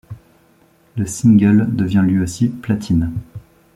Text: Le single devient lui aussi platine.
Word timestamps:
Le 0.97 1.05
single 1.05 1.67
devient 1.75 2.01
lui 2.03 2.19
aussi 2.21 2.47
platine. 2.49 3.11